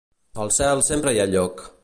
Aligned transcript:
Al 0.45 0.53
cel 0.55 0.81
sempre 0.89 1.15
hi 1.17 1.23
ha 1.25 1.29
lloc. 1.37 1.67